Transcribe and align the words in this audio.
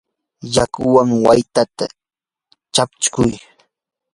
yakuwan 0.55 1.09
waytata 1.25 1.85
chaqchuy. 2.73 3.31